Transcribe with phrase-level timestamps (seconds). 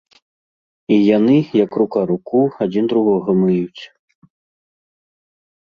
[0.95, 3.87] І яны, як рука руку, адзін другога мыюць.